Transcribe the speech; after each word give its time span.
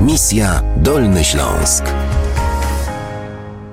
Misja 0.00 0.62
Dolny 0.76 1.24
Śląsk. 1.24 1.84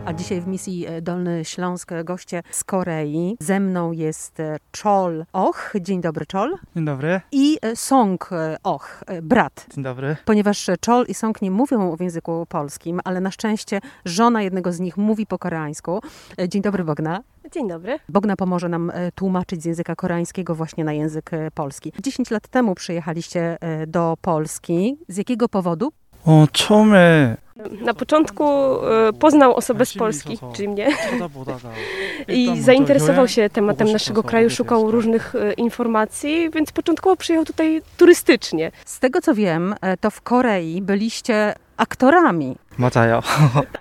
A 0.06 0.14
dzisiaj 0.14 0.42
w 0.42 0.48
misji 0.48 0.86
e, 0.88 1.01
Dolny 1.01 1.46
Śląsk 1.46 1.92
goście 2.04 2.44
z 2.51 2.63
Korei. 2.63 3.37
Ze 3.40 3.59
mną 3.59 3.92
jest 3.92 4.40
e, 4.40 4.58
Chol 4.83 5.25
Och. 5.33 5.74
Dzień 5.82 6.01
dobry, 6.01 6.25
Chol. 6.32 6.58
Dzień 6.75 6.85
dobry. 6.85 7.22
I 7.32 7.58
e, 7.61 7.75
Song 7.75 8.30
Och, 8.64 9.04
brat. 9.21 9.66
Dzień 9.75 9.84
dobry. 9.84 10.18
Ponieważ 10.25 10.70
Chol 10.86 11.06
i 11.07 11.14
Song 11.14 11.42
nie 11.42 11.52
mówią 11.52 11.96
w 11.96 12.02
języku 12.02 12.46
polskim, 12.50 13.00
ale 13.04 13.21
na 13.21 13.32
szczęście 13.32 13.82
żona 14.05 14.42
jednego 14.42 14.71
z 14.71 14.80
nich 14.80 14.98
mówi 14.98 15.26
po 15.26 15.39
koreańsku. 15.39 16.02
Dzień 16.48 16.62
dobry, 16.62 16.84
Bogna. 16.84 17.21
Dzień 17.52 17.68
dobry. 17.68 18.00
Bogna 18.10 18.36
pomoże 18.36 18.70
nam 18.70 18.92
tłumaczyć 19.16 19.62
z 19.62 19.66
języka 19.66 19.96
koreańskiego 19.96 20.55
właśnie 20.55 20.84
na 20.84 20.94
język 20.94 21.32
polski. 21.54 21.94
10 22.04 22.32
lat 22.32 22.48
temu 22.48 22.76
przyjechaliście 22.76 23.57
do 23.88 24.18
Polski. 24.21 24.98
Z 25.07 25.18
jakiego 25.18 25.50
powodu? 25.50 25.92
어, 26.25 26.46
처음에 26.53 27.36
Na 27.81 27.95
początku 27.95 28.45
e, 28.49 29.13
poznał 29.13 29.54
osobę 29.57 29.85
z 29.86 29.93
관심이 29.93 29.99
Polski, 29.99 30.32
있어서 30.32 30.53
czyli 30.53 30.68
mnie, 30.68 30.89
찾아보다가 30.96 31.68
일단 32.28 32.36
i 32.36 32.46
먼저 32.46 32.62
zainteresował 32.62 33.24
여행 33.24 33.28
się 33.28 33.50
tematem 33.50 33.86
보고 33.86 33.92
naszego 33.92 34.20
싶어서 34.20 34.28
kraju, 34.30 34.46
오게 34.46 34.54
szukał 34.54 34.80
됐어요. 34.80 34.90
różnych 34.90 35.34
e, 35.34 35.52
informacji, 35.52 36.50
więc 36.50 36.72
początkowo 36.72 37.16
przyjechał 37.16 37.45
tutaj 37.45 37.82
turystycznie. 37.96 38.72
Z 38.84 38.98
tego 38.98 39.20
co 39.20 39.34
wiem, 39.34 39.74
e, 39.80 39.96
to 39.96 40.10
w 40.10 40.20
Korei 40.22 40.82
byliście 40.82 41.54
aktorami. 41.77 42.56
맞아요. 42.78 43.22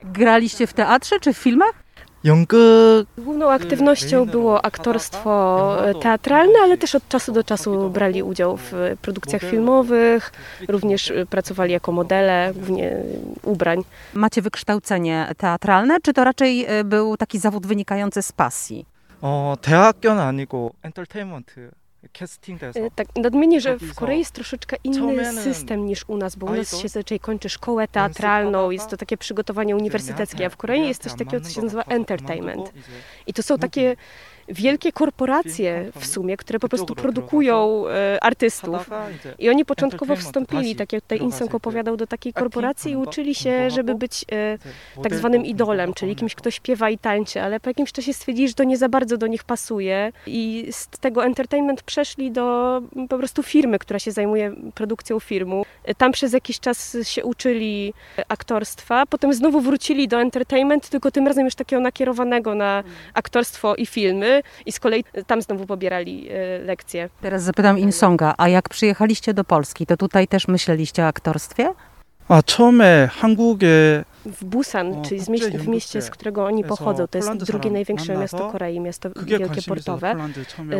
Graliście 0.03 0.67
w 0.67 0.73
teatrze 0.73 1.19
czy 1.19 1.33
w 1.33 1.37
filmach? 1.37 1.73
연극 2.23 3.07
Główną 3.17 3.51
aktywnością 3.51 4.25
było 4.25 4.65
aktorstwo 4.65 5.31
e, 5.89 5.93
teatralne, 5.95 6.53
ale 6.63 6.77
też 6.77 6.95
od 6.95 7.07
czasu 7.09 7.31
do 7.31 7.43
czasu 7.43 7.89
brali 7.89 8.23
udział 8.23 8.57
w 8.57 8.73
e, 8.73 8.95
produkcjach 9.01 9.41
filmowych, 9.41 10.31
również 10.67 11.11
e, 11.11 11.25
pracowali 11.25 11.71
jako 11.73 11.91
modele, 11.91 12.51
głównie 12.55 12.91
e, 12.91 13.03
ubrań. 13.43 13.83
Macie 14.13 14.41
wykształcenie 14.41 15.33
teatralne, 15.37 15.97
czy 16.01 16.13
to 16.13 16.23
raczej 16.23 16.65
e, 16.65 16.83
był 16.83 17.17
taki 17.17 17.39
zawód 17.39 17.67
wynikający 17.67 18.21
z 18.21 18.31
pasji? 18.31 18.85
어, 19.21 19.55
대학교는 19.61 20.21
아니고 20.21 20.71
엔터테인먼트 20.83 21.71
캐스팅돼서 22.13 22.79
E, 22.79 22.89
Tak, 22.95 23.07
nadmienię, 23.15 23.61
że 23.61 23.77
w 23.77 23.81
Robizo. 23.81 23.99
Korei 23.99 24.19
jest 24.19 24.31
troszeczkę 24.31 24.77
inny 24.83 24.99
처음에는 24.99 25.43
system 25.43 25.85
niż 25.85 26.05
u 26.07 26.17
nas, 26.17 26.35
bo 26.35 26.45
u 26.45 26.49
nas 26.49 26.57
아이돌? 26.73 26.81
się 26.81 26.87
zazwyczaj 26.87 27.19
kończy 27.19 27.49
szkołę 27.49 27.87
teatralną, 27.87 28.71
jest 28.71 28.89
to 28.89 28.97
takie 28.97 29.17
przygotowanie 29.17 29.75
uniwersyteckie, 29.75 30.45
a 30.45 30.49
w 30.49 30.57
Korei 30.57 30.87
jest 30.87 31.03
coś 31.03 31.13
takiego, 31.17 31.41
co 31.45 31.49
się 31.49 31.61
nazywa 31.61 31.83
entertainment. 31.83 32.73
I 33.27 33.33
to 33.33 33.43
są 33.43 33.57
takie 33.57 33.95
wielkie 34.48 34.92
korporacje 34.92 35.90
w 36.00 36.06
sumie, 36.06 36.36
które 36.36 36.58
po 36.58 36.68
prostu 36.68 36.94
produkują 36.94 37.84
e, 37.88 38.24
artystów. 38.24 38.90
I 39.38 39.50
oni 39.50 39.64
początkowo 39.64 40.16
wstąpili, 40.16 40.76
tak 40.76 40.92
jak 40.92 41.02
tutaj 41.02 41.18
Insong 41.18 41.54
opowiadał, 41.54 41.96
do 41.96 42.06
takiej 42.06 42.32
korporacji 42.32 42.92
i 42.92 42.96
uczyli 42.96 43.34
się, 43.34 43.70
żeby 43.70 43.94
być 43.94 44.24
e, 44.32 44.58
tak 45.02 45.14
zwanym 45.14 45.44
idolem, 45.44 45.94
czyli 45.94 46.16
kimś, 46.16 46.34
kto 46.34 46.50
śpiewa 46.50 46.90
i 46.90 46.98
tańczy, 46.98 47.42
ale 47.42 47.60
po 47.60 47.70
jakimś 47.70 47.92
czasie 47.92 48.14
stwierdzili, 48.14 48.48
że 48.48 48.54
to 48.54 48.64
nie 48.64 48.76
za 48.76 48.88
bardzo 48.88 49.16
do 49.16 49.26
nich 49.26 49.44
pasuje 49.44 50.12
i 50.26 50.66
z 50.70 50.88
tego 50.88 51.24
entertainment 51.24 51.82
przeszli 51.82 52.30
do 52.30 52.76
mm, 52.96 53.08
po 53.08 53.18
prostu 53.18 53.42
firmy, 53.42 53.78
która 53.78 53.98
się 53.98 54.12
zajmuje 54.12 54.52
produkcją 54.74 55.20
filmu. 55.20 55.64
E, 55.83 55.95
Tam 55.95 56.11
przez 56.11 56.33
jakiś 56.33 56.59
czas 56.59 56.97
się 57.03 57.23
uczyli 57.25 57.93
e, 58.17 58.23
aktorstwa, 58.27 59.05
potem 59.05 59.33
znowu 59.33 59.61
wrócili 59.61 60.07
do 60.07 60.21
entertainment, 60.21 60.89
tylko 60.89 61.11
tym 61.11 61.27
razem 61.27 61.45
już 61.45 61.55
takiego 61.55 61.81
nakierowanego 61.81 62.55
na 62.55 62.83
aktorstwo 63.13 63.75
i 63.75 63.85
filmy 63.85 64.41
i 64.65 64.71
z 64.71 64.79
kolei 64.79 65.03
tam 65.27 65.41
znowu 65.41 65.65
pobierali 65.65 66.29
e, 66.29 66.59
lekcje. 66.59 67.09
Teraz 67.21 67.43
zapytam 67.43 67.79
Insonga, 67.79 68.33
a 68.37 68.49
jak 68.49 68.69
przyjechaliście 68.69 69.33
do 69.33 69.43
Polski, 69.43 69.85
to 69.85 69.97
tutaj 69.97 70.27
też 70.27 70.47
myśleliście 70.47 71.03
o 71.03 71.07
aktorstwie? 71.07 71.73
아, 72.31 72.41
처음에 72.45 73.07
한국에 73.07 74.03
w 74.26 74.44
Busan, 74.44 75.02
czyli 75.04 75.20
z 75.20 75.28
mieś- 75.28 75.40
w 75.58 75.68
mieście, 75.68 76.02
z 76.02 76.10
którego 76.10 76.44
oni 76.44 76.62
pochodzą, 76.68 77.06
to 77.08 77.18
jest 77.18 77.28
drugie 77.46 77.70
największe 77.70 78.12
miasto 78.20 78.36
Korei, 78.52 78.80
miasto 78.80 79.08
wielkie 79.38 79.60
portowe, 79.68 80.14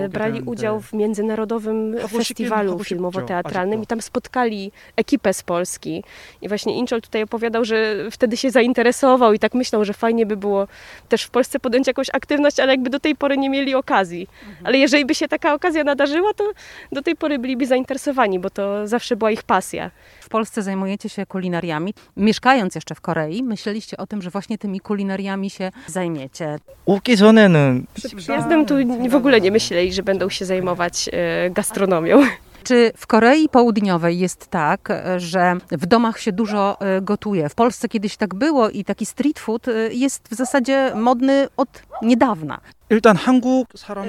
e, 0.04 0.08
brali 0.08 0.40
udział 0.50 0.80
w 0.80 0.92
międzynarodowym 0.92 1.94
festiwalu 2.18 2.72
filmowo-teatralnym 2.84 3.82
i 3.82 3.86
tam 3.86 4.00
spotkali 4.00 4.72
ekipę 4.96 5.34
z 5.34 5.42
Polski. 5.42 6.04
I 6.42 6.48
właśnie 6.48 6.76
Inchol 6.78 7.00
tutaj 7.02 7.22
opowiadał, 7.22 7.64
że 7.64 7.96
wtedy 8.10 8.36
się 8.36 8.50
zainteresował 8.50 9.32
i 9.32 9.38
tak 9.38 9.54
myślał, 9.54 9.84
że 9.84 9.92
fajnie 9.92 10.26
by 10.26 10.36
było 10.36 10.66
też 11.08 11.22
w 11.24 11.30
Polsce 11.30 11.60
podjąć 11.60 11.86
jakąś 11.86 12.10
aktywność, 12.12 12.60
ale 12.60 12.72
jakby 12.72 12.90
do 12.90 13.00
tej 13.00 13.16
pory 13.16 13.36
nie 13.36 13.50
mieli 13.50 13.74
okazji. 13.74 14.28
Ale 14.64 14.78
jeżeli 14.78 15.04
by 15.04 15.14
się 15.14 15.28
taka 15.28 15.54
okazja 15.54 15.84
nadarzyła, 15.84 16.34
to 16.34 16.44
do 16.92 17.02
tej 17.02 17.16
pory 17.16 17.38
byliby 17.38 17.66
zainteresowani, 17.66 18.38
bo 18.38 18.50
to 18.50 18.88
zawsze 18.88 19.16
była 19.16 19.30
ich 19.30 19.42
pasja. 19.42 19.90
W 20.20 20.28
Polsce 20.28 20.62
zajmujecie 20.62 21.08
się 21.08 21.26
kulinariami. 21.26 21.94
Mieszkając 22.16 22.74
jeszcze 22.74 22.94
w 22.94 23.00
Korei, 23.00 23.33
kolei 23.34 23.42
myśleliście 23.42 23.96
o 23.96 24.06
tym, 24.06 24.22
że 24.22 24.30
właśnie 24.30 24.58
tymi 24.58 24.80
kulinariami 24.80 25.50
się 25.50 25.70
zajmiecie? 25.86 26.58
Łuki 26.86 27.16
Zonenen. 27.16 27.86
Przed 27.94 28.14
przyjazdem 28.14 28.66
tu 28.66 28.74
w 29.08 29.14
ogóle 29.14 29.40
nie 29.40 29.50
myśleli, 29.50 29.92
że 29.92 30.02
będą 30.02 30.28
się 30.28 30.44
zajmować 30.44 31.10
e, 31.12 31.50
gastronomią. 31.50 32.22
Czy 32.64 32.92
w 32.96 33.06
Korei 33.06 33.48
Południowej 33.48 34.18
jest 34.18 34.46
tak, 34.46 34.90
e, 34.90 35.20
że 35.20 35.56
w 35.70 35.86
domach 35.86 36.20
się 36.20 36.32
dużo 36.32 36.80
e, 36.80 37.00
gotuje? 37.00 37.48
W 37.48 37.54
Polsce 37.54 37.88
kiedyś 37.88 38.16
tak 38.16 38.34
było 38.34 38.70
i 38.70 38.84
taki 38.84 39.06
street 39.06 39.38
food 39.38 39.66
jest 39.90 40.28
w 40.30 40.34
zasadzie 40.34 40.92
modny 40.94 41.48
od 41.56 41.68
niedawna. 42.02 42.60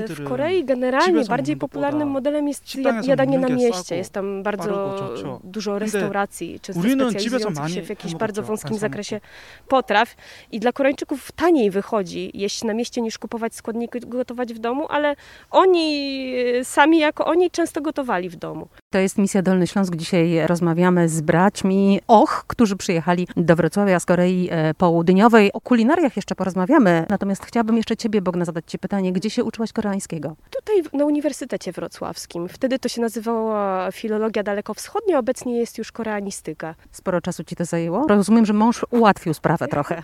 W 0.10 0.24
Korei 0.24 0.66
generalnie 0.66 1.26
bardziej 1.26 1.58
popularnym 1.58 2.08
modelem 2.08 2.48
jest 2.48 2.64
jadanie 3.04 3.40
na 3.40 3.50
mieście. 3.50 3.96
Jest 3.96 4.14
tam 4.14 4.44
bardzo 4.44 5.00
dużo 5.44 5.80
restauracji, 5.80 6.60
często 6.60 6.82
specjalizujących 6.82 7.70
się 7.70 7.82
w 7.82 7.90
jakimś 7.90 8.16
bardzo 8.16 8.44
wąskim 8.44 8.78
zakresie 8.78 9.22
potraw. 9.68 10.16
I 10.52 10.60
dla 10.60 10.72
Koreańczyków 10.72 11.32
taniej 11.32 11.72
wychodzi 11.72 12.32
jeść 12.34 12.64
na 12.64 12.74
mieście 12.74 13.02
niż 13.02 13.18
kupować 13.18 13.56
składniki 13.56 13.98
i 13.98 14.02
gotować 14.02 14.54
w 14.54 14.60
domu, 14.60 14.86
ale 14.90 15.16
oni 15.52 16.34
e, 16.60 16.66
sami 16.66 17.00
jako 17.00 17.26
oni 17.26 17.52
często 17.52 17.82
gotowali 17.82 18.30
w 18.30 18.36
domu. 18.36 18.68
To 18.96 19.00
jest 19.00 19.18
Misja 19.18 19.42
Dolny 19.42 19.68
Śląsk. 19.68 19.96
Dzisiaj 19.96 20.48
rozmawiamy 20.48 21.10
z 21.10 21.22
braćmi 21.22 22.00
Och, 22.08 22.46
którzy 22.48 22.76
przyjechali 22.76 23.28
do 23.38 23.56
Wrocławia 23.56 24.00
z 24.00 24.06
Korei 24.06 24.50
e, 24.52 24.74
Południowej. 24.74 25.54
O 25.54 25.62
kulinariach 25.62 26.16
jeszcze 26.16 26.36
porozmawiamy, 26.36 27.06
natomiast 27.10 27.46
chciałabym 27.46 27.78
jeszcze 27.78 27.98
ciebie, 27.98 28.22
Bogna, 28.22 28.46
zadać 28.46 28.66
ci 28.68 28.80
pytanie, 28.80 29.14
gdzie 29.14 29.30
się 29.30 29.44
uczyłaś 29.44 29.72
koreańskiego? 29.74 30.36
Tutaj 30.50 31.00
na 31.00 31.06
Uniwersytecie 31.06 31.72
Wrocławskim. 31.72 32.48
Wtedy 32.50 32.80
to 32.80 32.90
się 32.90 33.02
nazywała 33.02 33.92
filologia 33.92 34.44
dalekowschodnia, 34.44 35.20
obecnie 35.20 35.60
jest 35.60 35.78
już 35.78 35.92
koreanistyka. 35.92 36.76
Sporo 36.92 37.22
czasu 37.22 37.44
ci 37.44 37.56
to 37.56 37.66
zajęło? 37.66 38.08
Rozumiem, 38.08 38.46
że 38.46 38.54
mąż 38.54 38.86
ułatwił 38.90 39.34
sprawę 39.34 39.68
trochę. 39.68 40.04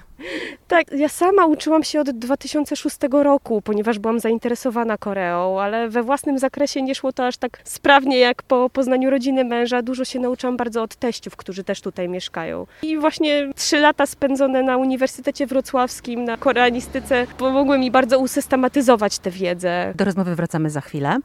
Tak, 0.67 0.91
ja 0.91 1.09
sama 1.09 1.45
uczyłam 1.45 1.83
się 1.83 1.99
od 1.99 2.09
2006 2.09 2.97
roku, 3.11 3.61
ponieważ 3.61 3.99
byłam 3.99 4.19
zainteresowana 4.19 4.97
Koreą, 4.97 5.59
ale 5.59 5.89
we 5.89 6.03
własnym 6.03 6.39
zakresie 6.39 6.81
nie 6.81 6.95
szło 6.95 7.13
to 7.13 7.27
aż 7.27 7.37
tak 7.37 7.61
sprawnie 7.63 8.19
jak 8.19 8.43
po 8.43 8.69
poznaniu 8.69 9.09
rodziny 9.09 9.45
męża. 9.45 9.81
Dużo 9.81 10.05
się 10.05 10.19
nauczyłam 10.19 10.57
bardzo 10.57 10.83
od 10.83 10.95
teściów, 10.95 11.35
którzy 11.35 11.63
też 11.63 11.81
tutaj 11.81 12.09
mieszkają. 12.09 12.67
I 12.83 12.97
właśnie 12.97 13.49
trzy 13.55 13.79
lata 13.79 14.05
spędzone 14.05 14.63
na 14.63 14.77
Uniwersytecie 14.77 15.47
Wrocławskim, 15.47 16.23
na 16.23 16.37
koreanistyce, 16.37 17.27
pomogły 17.37 17.77
mi 17.77 17.91
bardzo 17.91 18.19
usystematyzować 18.19 19.19
tę 19.19 19.31
wiedzę. 19.31 19.93
Do 19.95 20.05
rozmowy 20.05 20.35
wracamy 20.35 20.69
za 20.69 20.81
chwilę. 20.81 21.17